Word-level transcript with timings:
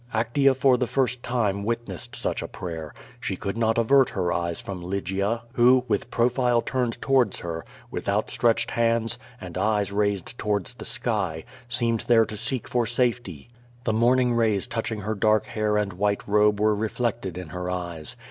Actea 0.15 0.55
for 0.55 0.77
the 0.77 0.87
first 0.87 1.21
time 1.21 1.63
witnessed 1.63 2.15
such 2.15 2.41
a 2.41 2.47
prayer. 2.47 2.91
She 3.19 3.35
could 3.35 3.55
not 3.55 3.77
avert 3.77 4.09
her 4.09 4.33
eyes 4.33 4.59
from 4.59 4.81
Lygia, 4.81 5.43
who, 5.53 5.85
with 5.87 6.09
profile 6.09 6.59
turned 6.63 6.99
towards 7.03 7.41
her, 7.41 7.63
with 7.91 8.09
outstretched 8.09 8.71
hands, 8.71 9.19
and 9.39 9.59
eyes 9.59 9.91
raised 9.91 10.35
to 10.39 10.47
wards 10.47 10.73
the 10.73 10.85
sky, 10.85 11.43
seemed 11.69 11.99
there 12.07 12.25
to 12.25 12.35
seek 12.35 12.67
for 12.67 12.87
safety. 12.87 13.51
The 13.83 13.93
morn 13.93 14.17
ing 14.21 14.33
rays 14.33 14.65
touching 14.65 15.01
her 15.01 15.13
dark 15.13 15.45
hair 15.45 15.77
and 15.77 15.93
white 15.93 16.27
robe 16.27 16.59
were 16.59 16.73
reflected 16.73 17.37
in 17.37 17.49
her 17.49 17.69
eyes. 17.69 18.15